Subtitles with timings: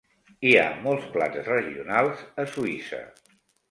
[0.47, 3.07] Hi ha molts plats regionals a Suïssa.